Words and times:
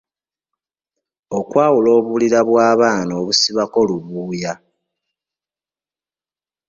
Okwawula 1.37 1.89
obulira 1.97 2.39
bw’abaana 2.47 3.11
obusibako 3.21 3.77
lubuuya. 3.87 4.53